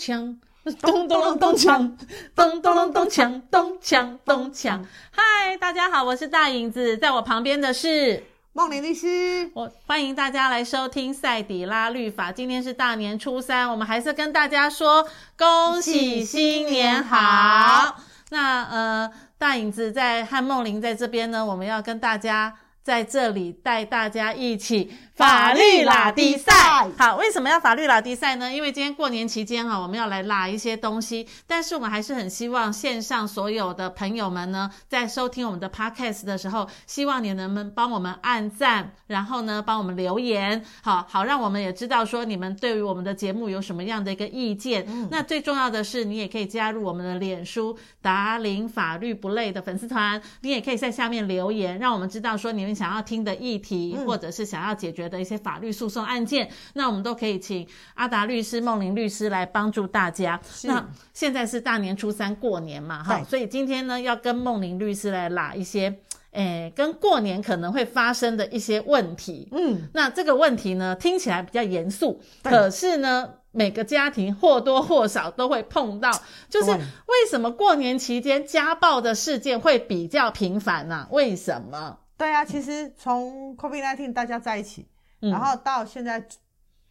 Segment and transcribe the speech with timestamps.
[0.00, 0.34] 锵，
[0.80, 1.94] 咚咚隆咚锵，
[2.34, 4.82] 咚咚隆咚锵，咚锵咚锵。
[5.10, 8.24] 嗨，大家好，我是大影子，在我旁边的是
[8.54, 9.50] 梦玲律师。
[9.52, 12.32] 我欢迎大家来收听赛底拉律法。
[12.32, 17.98] 今天是大年初三，我们还是跟大家说恭喜新年好。
[18.30, 22.56] 那呃，大影子在和梦玲在这边呢，我们要跟大家
[22.90, 24.90] 在这里带大家一起。
[25.14, 28.50] 法律拉迪赛，好，为什么要法律拉迪赛呢？
[28.50, 44.86] 因为今天过年期间哈，我们要来拉一些东西，但是我们还是很希望线上所有的朋友们呢，在收听我们的 podcast 的时候，希望你能不能帮我们按赞，然后呢，帮我们留言，好好让我们也知道说你们对于我们的节目有什么样的一个意见。
[44.88, 60.40] 嗯、那最重要的是，你也可以加入我们的脸书达林法律不累的粉丝团，你也可以在下面留言，让我们知道说你们想要听的议题，嗯、或者是想要解决的一些法律诉讼案件，那我们都可以请阿达律师、梦玲律师来帮助大家。
[60.64, 65.94] 那现在是大年初三过年嘛，哈，所以今天呢要跟梦玲律师来拉一些，
[66.30, 69.46] 诶，跟过年可能会发生的一些问题。
[69.52, 76.10] 嗯，那这个问题呢听起来比较严肃，可是呢每个家庭或多或少都会碰到，
[76.48, 81.06] 就是为什么过年期间家暴的事件会比较频繁呢？
[81.10, 81.98] 为什么？
[82.20, 84.86] 对啊，其实从 COVID-19 大家在一起。
[85.20, 86.26] 然后到现在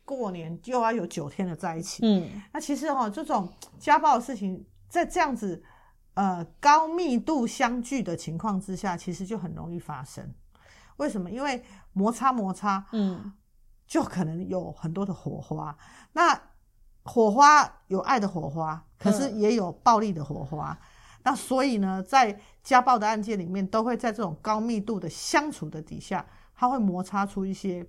[0.06, 5.64] 过年又要有九天的在一起，嗯，那其实哈、哦，这种家暴的事情，在这样子
[6.14, 10.32] 呃高密度相聚的情况之下，其实就很容易发生。
[10.98, 11.30] 为什么？
[11.30, 13.34] 因为摩擦摩擦，嗯，
[13.88, 15.76] 就可能有很多的火花。
[16.14, 16.40] 那
[17.04, 20.72] 火花有爱的火花，可是也有暴力的火花。
[20.72, 20.86] 嗯、
[21.24, 26.26] 那所以呢，在家暴的案件里面，都会在这种高密度的相处的底下，
[26.56, 27.86] 它会摩擦出一些。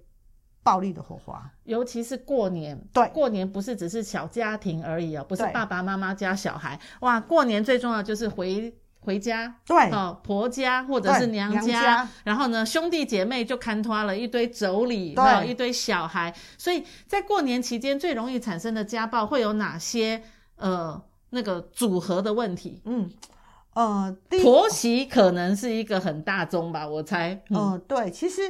[0.62, 2.78] 暴力的火花，尤其是过年。
[2.92, 6.78] 对，过年不是只是小家庭而已哦，不是爸爸妈妈加小孩。
[7.00, 16.32] 哇，过年最重要就是回回家，对，哦，婆家或者是娘家，娘家，然后呢，兄弟姐妹就看拖了一堆妯娌，对，一堆小孩。
[16.58, 20.22] 所以在过年期间最容易产生的家暴会有哪些？
[20.56, 22.82] 呃，那个组合的问题。
[22.84, 23.10] 嗯，
[23.74, 27.42] 呃，婆媳可能是一个很大宗吧，我猜。
[27.50, 28.42] 嗯，呃、对，其实。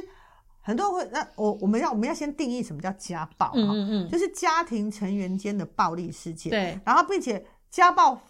[0.63, 6.51] 很多人会，那我我们要我们要先定义什么叫家暴，嗯嗯嗯，就是家庭成员间的暴力事件。
[6.51, 8.21] 对，然后并且家暴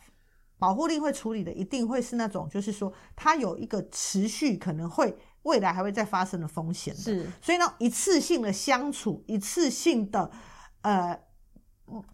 [0.58, 5.14] 保护令会处理的一定会是那种，就是说它有一个持续可能会
[5.44, 7.02] 未来还会再发生的风险的。
[7.02, 10.32] 是，所以呢，一次性的相处，一次性的
[10.84, 11.20] 呃，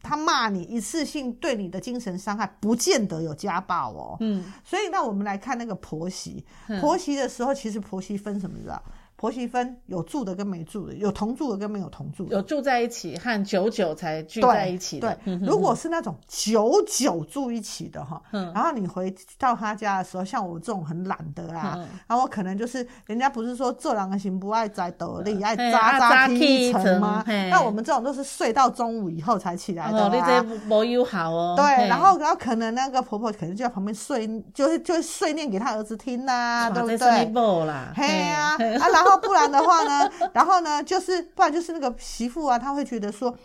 [0.01, 4.17] 他骂你，一次性对你的精神伤害，不见得有家暴哦。
[4.19, 6.43] 嗯，所以那我们来看那个婆媳，
[6.81, 8.81] 婆媳的时候，其实婆媳分什么知道？
[9.17, 15.17] 婆媳分有住的跟没住的，有同住的跟没有同住的，有住在一起和久久才聚在一起的。
[15.25, 27.23] 对，对如果是那种久久住一起的哈，嗯，然后你回到他家的时候，像我这种很懒的啊，嗯、然后我可能就是人家不是说做狼行不爱摘斗笠，爱扎扎踢层吗？
[27.49, 30.09] 那我们这种都是睡到中午以后才起来的、啊。
[30.09, 31.55] 哦，你这没有好哦。
[31.57, 37.33] 对，然后然后可能那个婆婆可能就在旁边睡，就是就是碎念给他儿子听呐、啊，对不对？
[37.95, 39.06] 嘿呀，啊，然后。
[39.07, 40.11] 然后不然的话呢？
[40.33, 40.83] 然后呢？
[40.83, 43.35] 就是不然就是那个媳妇啊，她会觉得说，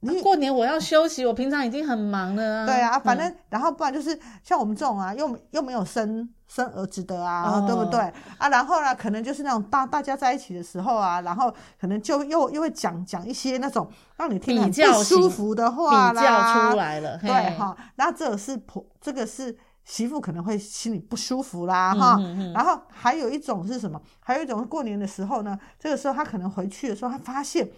[0.00, 2.66] 你、啊、过年我要休息，我平常已经很忙了、啊。
[2.66, 8.00] 对啊，反正、嗯、然后不然就是像我们这种啊，又又没有生生儿子的啊，哦、对不对
[8.38, 8.48] 啊？
[8.48, 17.18] 然后呢，可能就是那种大大家在一起的时候啊，然后可能就又又会讲讲一些那种让你听得不舒服的话啦，比较出来了。
[17.18, 19.56] 对哈，那这是婆，这个是。
[19.84, 22.18] 媳妇可能会心里不舒服啦，哈、
[22.54, 24.00] 然后还有一种是什么？
[24.20, 27.70] 还有一种是过年的时候呢，这个时候她可能回去的时候，她发现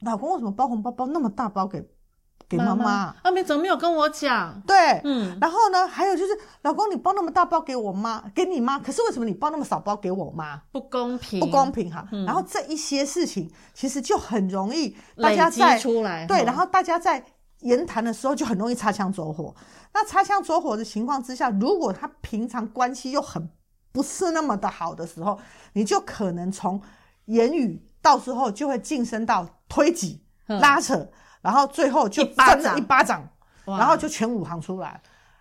[0.00, 1.82] 老公为什么包红包包那么大包给
[2.48, 3.14] 给妈妈？
[3.22, 4.60] 啊，你怎么没有跟我讲？
[4.66, 10.62] 对，嗯，然后呢，还有就是老公你包那么大包给我妈，给你妈，可是为什么你包那么少包给我妈？
[10.70, 12.24] 不公平，不公平哈、嗯。
[12.24, 17.24] 然后这一些事情其实就很容易大家在累积出来，对，然后大家在
[17.60, 19.54] 言谈的时候就很容易擦枪走火。
[19.92, 23.50] 那擦枪走火的情况之下，如果他平常关系又很
[23.90, 25.38] 不是那么的好的时候，
[25.72, 26.80] 你就可能从
[27.24, 31.10] 言语到时候就会晋升到推挤、拉扯，
[31.40, 33.28] 然后最后就真的一巴掌，
[33.64, 35.00] 然后就全武行出来。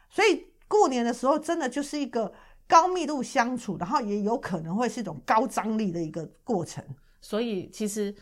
[0.09, 2.33] 所以过年的时候真的就是一个
[2.67, 6.83] 高密度相处，然后也有可能会是一种高张力的一个过程。
[7.21, 8.15] 所以其实。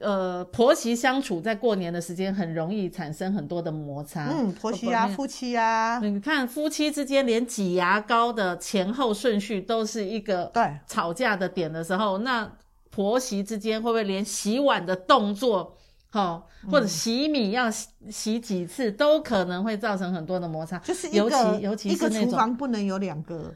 [0.00, 4.28] 呃，婆媳相处在过年的时间很容易产生很多的摩擦。
[4.30, 12.50] 嗯，婆媳啊，夫妻啊，你看夫妻之间连挤牙膏的前后顺序都是一个对吵架的点的时候，那
[12.90, 15.76] 婆媳之间会不会连洗碗的动作
[16.10, 20.78] 好，或者洗米要洗洗几次，都可能会造成很多的摩擦。
[20.78, 23.54] 就是尤其尤其是那种厨房不能有两个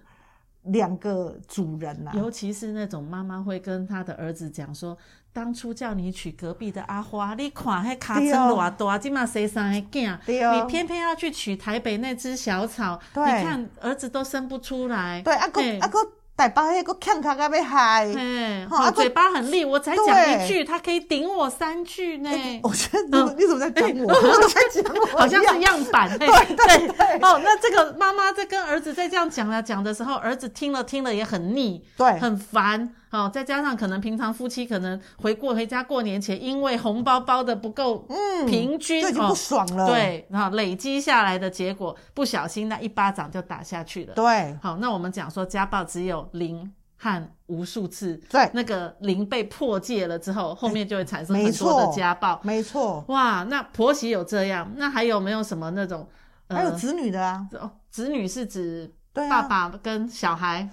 [0.64, 4.97] 两个主人呐、啊，尤其是那种妈妈会跟她的儿子讲说，
[5.32, 15.20] 当初叫你娶隔壁的阿花，你看那卡车多大，今嘛生三个囝，你偏偏要去娶台北那只小草，你看儿子都生不出来。
[15.23, 15.99] 对，阿哥阿哥。
[16.43, 18.12] 台北那个看卡卡被害，
[18.69, 22.31] 好嘴巴很利，我才讲一句，他可以顶我三句呢。
[22.65, 24.12] 我觉得你你怎么在讲我？
[24.49, 26.19] 在讲我，好像是样板。
[26.19, 27.06] 对对对。
[27.21, 32.93] 哦，那这个妈妈在跟儿子在这样讲啊讲的时候，儿子听了听了也很腻，对，很烦。
[33.12, 39.87] 好，再加上可能平常夫妻可能回过回家过年前，因为红包包的不够嗯平均，就已经不爽了。
[39.87, 44.14] 对，然后累积下来的结果，不小心那一巴掌就打下去了。
[44.14, 52.41] 对，好，那我们讲说家暴只有零和无数次，对，那个零被破戒了之后，后面就会产生很多的家暴。
[52.43, 56.09] 没错，哇，那婆媳有这样，那还有没有什么那种？
[56.49, 57.47] 还有子女的啊？
[57.61, 60.67] 哦，子女是指爸爸跟小孩。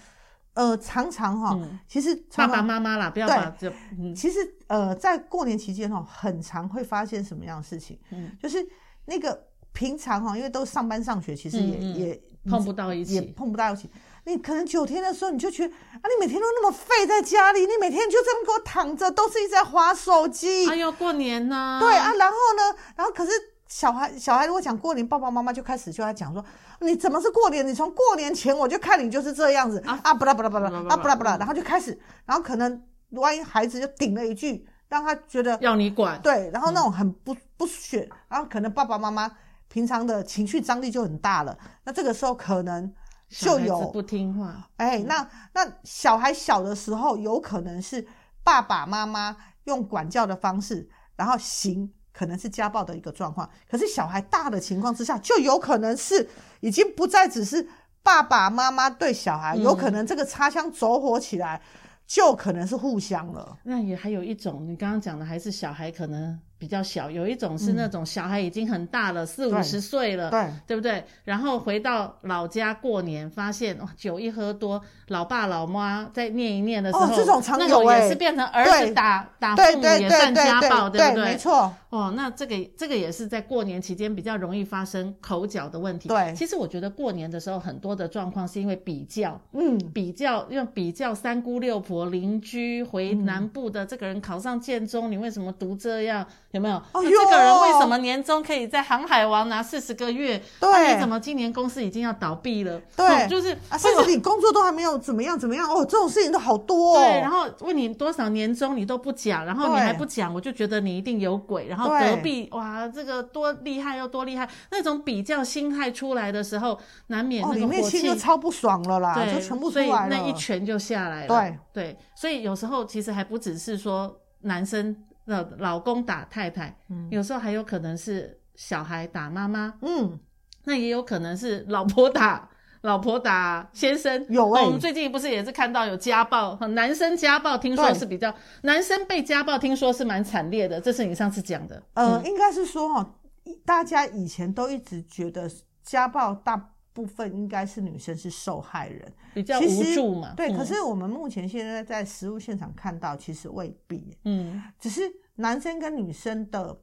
[0.59, 1.57] 呃，常常哈，
[1.88, 3.71] 其实爸爸妈妈啦，不要把就，
[4.13, 7.97] 其实呃，在过年期间哈，很常会发现什么样的事情？
[8.11, 8.67] 嗯，就是
[9.06, 13.89] 那个平常哈，因为都上班上学，其实也也碰不到一起，也碰不到一起。
[14.25, 20.69] 你可能九天的时候，你就觉得啊，你每天都那么废在家里，你每天就这么给我躺着，都是一直在滑手机。
[20.69, 21.79] 哎呦，过年呢？
[21.81, 23.31] 对啊，然后呢，然后可是。
[23.69, 26.44] 小孩，小孩如果讲过年，爸爸妈妈就开始就要讲说，
[26.81, 27.66] 你怎么是过年？
[27.66, 39.31] 你从过年前我就看你就是这样子啊，啊不啦不啦不啦啊不啦不啦，然后就开始，然后可能万一孩子就顶了一句，让他觉得要你管，对，然后那种很不不选，然后可能爸爸妈妈
[39.68, 42.92] 平常的情绪张力就很大了，那这个时候可能
[43.30, 48.07] 就有不听话，哎，那那小孩小的时候有可能是
[48.44, 51.94] 爸爸妈妈用管教的方式，然后行。
[52.19, 56.27] 可能是家暴的一个状况，可是小孩大的情况之下，就有可能是
[56.60, 57.66] 已经不再只是
[58.04, 61.62] 爸爸妈妈对小孩，嗯、有可能这个擦枪走火起来，
[62.06, 63.57] 就可能是互相了。
[63.63, 66.38] 那也还有一种，你刚刚讲的还是小孩可能。
[66.59, 71.03] 比较小，有一种是那种小孩已经很大了，四五十岁了，对，对不对？
[71.23, 81.23] 然后回到老家过年，发现哇，酒一喝多，老爸老妈在念一念的时候，这种常有，那种也是变成儿子打打父母也算家暴，对不对？
[81.23, 81.73] 没错。
[81.89, 86.07] 哦，那这个这个也是在过年期间比较容易发生口角的问题。
[86.07, 96.27] 对，其实我觉得过年的时候很多的状况是因为比较，嗯，比较用比较三姑六婆邻居回南部的这个人考上建中，你为什么读这样？
[96.51, 96.75] 有没有？
[96.94, 100.42] 哦，这个人为什么年终可以在航海王拿四十个月？
[100.60, 102.81] 对，你怎么今年公司已经要倒闭了？
[102.96, 106.98] 对，就是啊，甚至你工作都还没有怎么样怎么样哦，这种事情都好多。
[106.98, 107.00] 哦。
[107.01, 111.68] 对，然后问你多少年终你都不讲，然后你还不讲，我就觉得你一定有鬼。
[111.68, 121.28] 然后隔壁哇，这个多厉害又多厉害，那种比较心态出来的时候，难免那个火气就超不爽了啦，对，就全部出来了，所以那一拳就下来了。
[121.28, 124.96] 对对，所以有时候其实还不只是说男生。
[125.29, 130.19] 老老公打太太，嗯，有时候还有可能是小孩打妈妈，嗯，
[130.63, 132.50] 那也有可能是老婆打
[132.81, 134.25] 老婆打先生。
[134.29, 134.51] 有。
[134.53, 138.33] 哎、欸，我们最近不是也是看到有家暴，男生家暴，听说是比较
[138.63, 140.81] 男生被家暴，听说是蛮惨烈的。
[140.81, 143.15] 这是你上次讲的，呃，嗯、应该是说哈，
[143.63, 145.48] 大家以前都一直觉得
[145.83, 150.34] 家暴大部分应该是女生是受害人，比较无助嘛。
[150.36, 154.18] 对，嗯、可是我们目前现在在实物现场看到，其实未必。
[154.25, 156.77] 嗯，只是男生跟女生的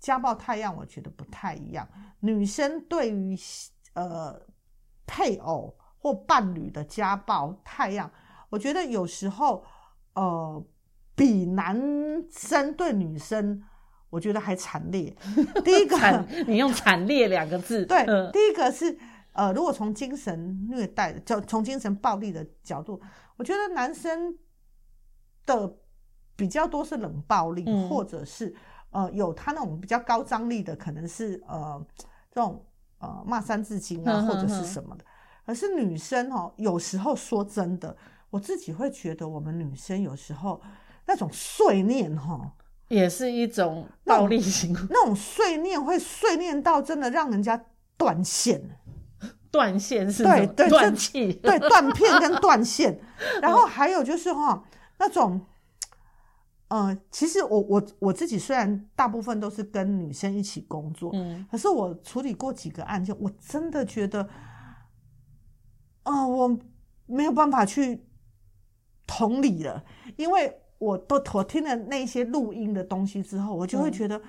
[0.00, 1.88] 家暴太样，我觉得不太一样。
[2.18, 3.38] 女生对于
[3.94, 4.40] 呃
[5.06, 8.10] 配偶或伴侣的家暴太样，
[8.48, 9.64] 我觉得有时候
[10.14, 10.66] 呃
[11.14, 11.80] 比男
[12.28, 13.62] 生对女生，
[14.08, 15.16] 我觉得还惨烈。
[15.64, 18.98] 第一个，你用“惨烈”两个字，对，嗯、第一个是。
[19.40, 23.00] 呃，如果从精神虐待的，就从精神暴力的角度，
[23.38, 24.36] 我觉得男生
[25.46, 25.74] 的
[26.36, 28.54] 比较多是冷暴力，嗯、或者是
[28.90, 31.82] 呃有他那种比较高张力的，可能是呃
[32.30, 32.62] 这种
[32.98, 35.04] 呃骂三字经啊，或者是什么的。
[35.46, 37.96] 可是女生哦，有时候说真的，
[38.28, 40.60] 我自己会觉得我们女生有时候
[41.06, 42.52] 那种碎念哈，
[42.88, 47.64] 也是一种暴力型，那种碎念会碎念到真的让人家
[47.96, 48.60] 断线。
[49.50, 53.00] 断线是对对断气， 对断片跟断线，
[53.42, 54.62] 然后还有就是哈
[54.98, 55.40] 那种，
[56.68, 64.22] 呃，其实我我我自己虽然大部分都是跟女生一起工作，嗯，可是我处理过几个案件，我真的觉得，
[66.04, 66.58] 啊、呃，我
[67.06, 68.04] 没有办法去
[69.06, 69.84] 同理了，
[70.16, 74.16] 因为我都我听了那些录音的东西之后，我就会觉得。
[74.16, 74.22] 嗯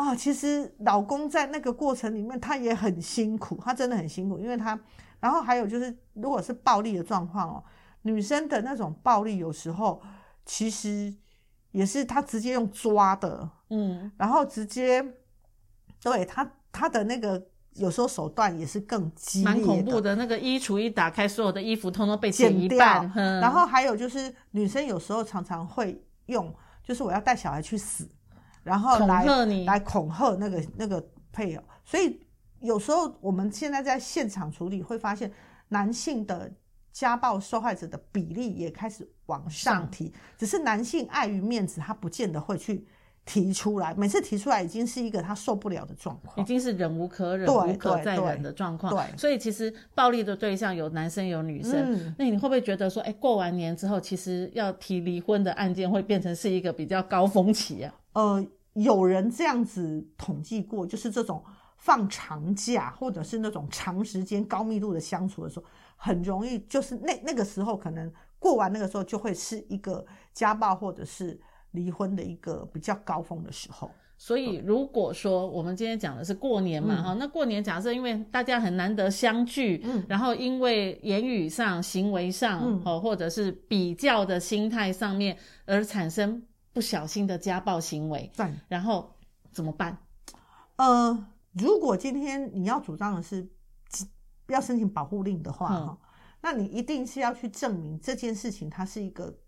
[0.00, 4.78] 啊，其实老公在那个过程里面他也很辛苦，他真的很辛苦，因为他，
[5.20, 7.64] 然后还有就是，如果是暴力的状况哦，
[8.02, 10.00] 女生的那种暴力有时候
[10.46, 11.14] 其实
[11.72, 15.04] 也是他直接用抓的，嗯，然后直接
[16.02, 17.46] 对他他的那个。
[17.74, 20.16] 有时候手段也是更激烈的，蛮恐怖的。
[20.16, 23.00] 那个衣橱一打开，所有的衣服通通被剪一半。
[23.00, 23.22] 剪掉。
[23.40, 26.52] 然后还有就是，女生有时候常常会用，
[26.82, 28.10] 就是我要带小孩去死，
[28.62, 31.62] 然后来恐吓你，来恐吓那个那个配偶。
[31.84, 32.20] 所以
[32.60, 35.30] 有时候我们现在在现场处理，会发现
[35.68, 36.50] 男性的
[36.92, 42.86] 家暴受害者的比例也开始往上提，上只是男性碍于面子，他不见得会去。
[43.26, 48.92] 提出来，每次提出来已经是一个他受不了的状况，已经是忍无可忍、无可再忍的状况。
[48.92, 51.74] 对，所以其实暴力的对象有男生有女生。
[51.94, 57.94] 嗯，那你会不会觉得说，哎，过完年之后，其实要提离婚的案件会变成是一个比较高峰期啊？
[58.12, 61.42] 呃，有人这样子统计过，就是这种
[61.76, 71.40] 放长假或者是那种长时间高密度的相处的时候，很容易就是那那个时候可能过完那个时候就会是一个家暴或者是。
[71.72, 73.88] 离婚的一个比较高峰的时候，
[74.18, 89.14] 所以如果说我们今天讲的是过年嘛，哈、嗯，那过年假设因为大家很难得相聚，嗯，然后因为言语上、行为上，哦、嗯，或者是比较的心态上面而产生不小心的家暴行为，对，然后
[89.52, 89.98] 怎么办？
[90.76, 93.48] 呃，如果今天你要主张的是
[94.48, 95.98] 要申请保护令的话，哈、嗯，
[96.40, 99.38] 那你一定是要去证明这件事情它是一个。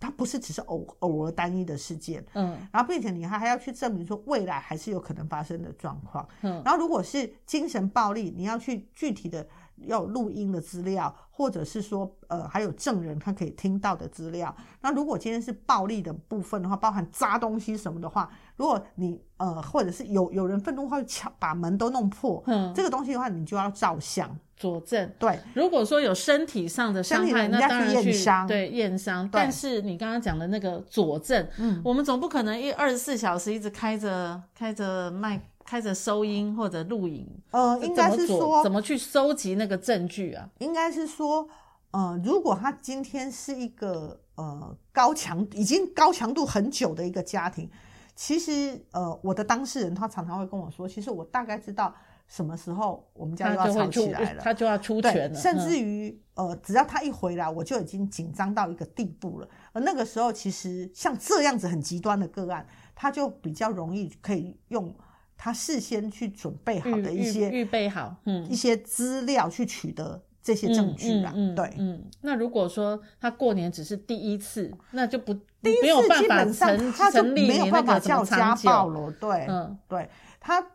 [0.00, 14.54] 它不是只是偶偶尔单一的事件，嗯，然后并且你还还要去证明说未来还是有可能发生的状况，嗯，然后如果是精神暴力，你要去具体的要有录音的资料，或者是说呃还有证人他可以听到的资料。
[14.80, 24.36] 那如果今天是暴力的部分的话，包含砸东西什么的话，如果你呃或者是有有人愤怒会敲把门都弄破，嗯，这个东西的话，你就要照相。
[24.56, 29.28] 佐证对，如果说有身体上的伤害，那当然去验伤，对验伤。
[29.30, 40.48] 但是你刚刚讲的那个佐证，嗯，我们总不可能一二十四小时一直开着开着麦开着收音或者录影，呃，应该是说怎么去收集那个证据啊？
[40.58, 41.48] 应该是说，
[41.90, 47.70] 呃，如果他今天是一个呃高强已经高强度很久的一个家庭，
[48.14, 51.94] 其实呃我的当事人他常常会跟我说，其实我大概知道。
[52.26, 54.42] 什么时候我们家就要吵起来了？
[54.42, 55.38] 他就要出拳了。
[55.38, 59.48] 甚至于，嗯、呃，只要他一回来，我就已经紧张到一个地步了。
[59.74, 64.92] 而那个时候，其实像这样子很极端的个案，他就比较容易可以用
[65.36, 71.32] 他事先去准备好的一些预备好，嗯，一些资料去取得这些证据啦。
[71.34, 72.04] 嗯，嗯，嗯，对，嗯。
[72.22, 79.10] 那如果说他过年只是第一次，那就不第一次基本上他就没有办法叫家暴了。
[79.20, 80.08] 对，嗯，对
[80.40, 80.66] 他。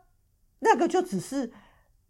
[0.62, 1.50] 那个就只是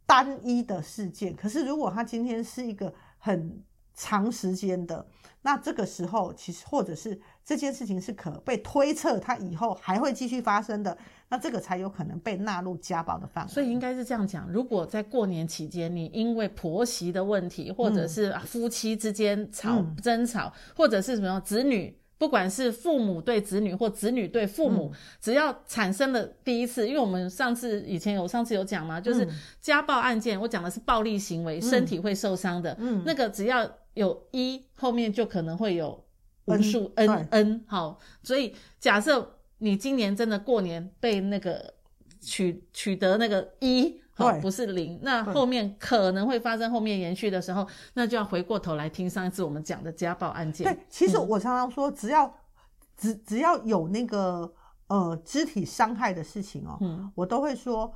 [0.07, 3.61] 单一的事件，可是如果他今天是一个很
[4.01, 5.05] 长时间的，
[5.41, 13.51] 那这个时候其实或者是这件事情是可被推测它以后还会继续发生的，那这个才有可能被纳入家暴的范围。
[13.51, 21.93] 所以应该是这样讲：如果在过年期间，你因为婆媳的问题，或者是夫妻之间吵、嗯、争吵，或者是什么子女。
[22.19, 29.27] 不管是父母对子女或子女对父母，嗯、只要产生了第一次，因为我们上次以前有上次有讲嘛，就是
[29.59, 36.05] 家暴案件，我讲的是暴力行为，嗯、身体会受伤的，嗯，那个只要有一后面就可能会有
[36.45, 41.73] 无数 n n, n 好，所以假设你今年真的过年被那个
[42.21, 43.99] 取取得那个一。
[44.19, 50.65] 哦，不是零，那后面可能会发生后面延续的时候，那就要回过头来听上一次我们讲的家暴案件。
[50.71, 52.33] 对，其实我常常说，只要、嗯、
[52.97, 54.53] 只只要有那个
[54.87, 57.93] 呃肢体伤害的事情哦，嗯、我都会说。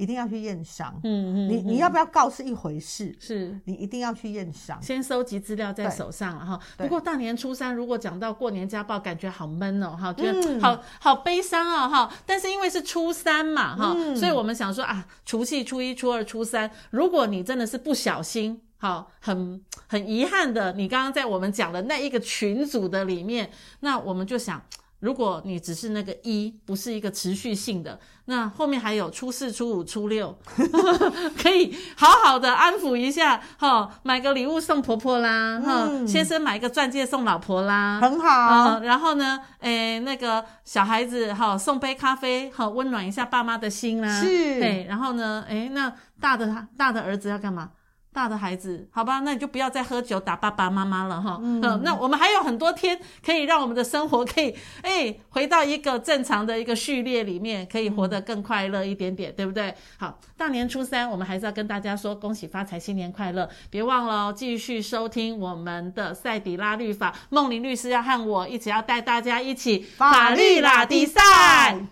[0.00, 3.54] 一定要去验伤，嗯嗯，你你要不要告是一回事，是。
[3.66, 6.58] 你一定要去验伤，先收集资料在手上哈。
[6.78, 12.10] 不过大年初三如果讲到过年家暴，感觉好闷哦，哈，觉得好好悲伤哦，哈。
[12.24, 24.62] 但是因为是初三嘛，哈，所以我们想说啊，除夕、初一、初二、初三，如果你真的是不小心，好，很很遗憾的，你刚刚在我们讲的那一个群组的里面，那我们就想。
[25.00, 30.38] 如果你只是那个一，不是一个持续性的，那后面还有初四、初五、初六，
[31.42, 38.80] 可以好好的安抚一下，哈，买个礼物送婆婆啦，哈、嗯，先生买一个钻戒送老婆啦，很好。
[38.80, 44.20] 然后呢，诶、欸，那个小孩子哈，送杯咖啡，好温暖一下爸妈的心啦。
[44.20, 44.28] 是，
[44.60, 44.86] 对。
[44.88, 47.70] 然后呢，诶、欸，那大的大的儿子要干嘛？
[48.12, 51.38] 大的孩子，好吧，那你就不要再喝酒打爸爸妈妈了哈。
[51.40, 59.72] 嗯，那我们还有很多天可以让我们的生活可以哎回到一个正常的一个序列里面，可以活得更快乐一点点，对不对？
[59.96, 63.48] 好，大年初三我们还是要跟大家说恭喜发财，新年快乐！
[63.70, 71.20] 别忘了哦，继续收听我们的赛迪拉律法，梦玲律师要和我一起要带大家一起法律拉迪赛，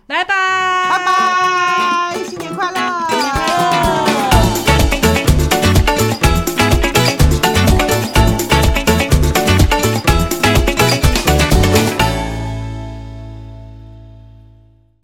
[0.05, 0.35] 拜拜，
[0.89, 3.08] 拜拜，新年快乐！